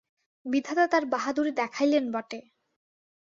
বিধাতা 0.45 0.85
তাঁর 0.87 1.03
বাহাদুরি 1.05 1.51
দেখাইলেন 1.51 2.05
বটে! 2.13 2.39